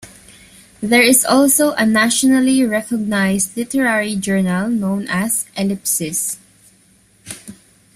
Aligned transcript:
There 0.81 1.03
is 1.03 1.23
also 1.23 1.73
a 1.73 1.85
nationally 1.85 2.63
recognized 2.63 3.55
literary 3.55 4.15
journal 4.15 4.67
known 4.67 5.07
as 5.07 5.45
"Ellipsis". 5.55 6.37